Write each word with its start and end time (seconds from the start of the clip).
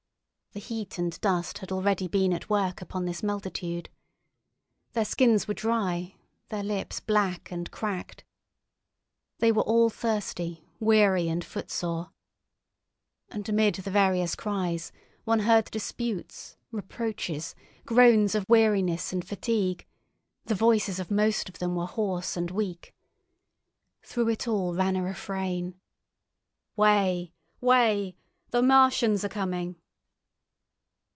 The 0.53 0.59
heat 0.59 0.97
and 0.97 1.17
dust 1.21 1.59
had 1.59 1.71
already 1.71 2.09
been 2.09 2.33
at 2.33 2.49
work 2.49 2.81
upon 2.81 3.05
this 3.05 3.23
multitude. 3.23 3.89
Their 4.91 5.05
skins 5.05 5.47
were 5.47 5.53
dry, 5.53 6.15
their 6.49 6.61
lips 6.61 6.99
black 6.99 7.49
and 7.53 7.71
cracked. 7.71 8.25
They 9.39 9.53
were 9.53 9.61
all 9.63 9.89
thirsty, 9.89 10.67
weary, 10.77 11.29
and 11.29 11.41
footsore. 11.41 12.11
And 13.29 13.47
amid 13.47 13.75
the 13.75 13.89
various 13.91 14.35
cries 14.35 14.91
one 15.23 15.39
heard 15.39 15.71
disputes, 15.71 16.57
reproaches, 16.69 17.55
groans 17.85 18.35
of 18.35 18.43
weariness 18.49 19.13
and 19.13 19.25
fatigue; 19.25 19.87
the 20.43 20.53
voices 20.53 20.99
of 20.99 21.09
most 21.09 21.47
of 21.47 21.59
them 21.59 21.75
were 21.77 21.87
hoarse 21.87 22.35
and 22.35 22.51
weak. 22.51 22.93
Through 24.03 24.27
it 24.27 24.49
all 24.49 24.73
ran 24.73 24.97
a 24.97 25.01
refrain: 25.01 25.79
"Way! 26.75 27.31
Way! 27.61 28.17
The 28.49 28.61
Martians 28.61 29.23
are 29.23 29.29
coming!" 29.29 29.77